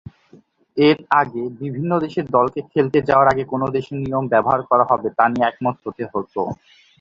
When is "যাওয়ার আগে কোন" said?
3.09-3.61